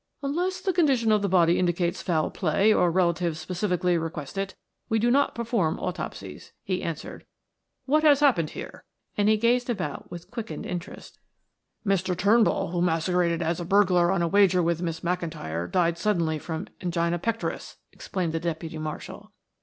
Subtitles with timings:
[0.23, 4.55] "Unless the condition of the body indicates foul play or the relatives specially request it,
[4.89, 7.23] we do not perform autopsies," he answered.
[7.85, 8.83] "What has happened here?"
[9.15, 11.19] and he gazed about with quickened interest.
[11.85, 12.17] "Mr.
[12.17, 16.69] Turnbull, who masqueraded as a burglar on a wager with Miss McIntyre died suddenly from
[16.81, 19.31] angina pectoris," explained the deputy marshal.